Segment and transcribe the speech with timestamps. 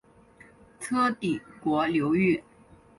[0.79, 2.43] 车底国流域。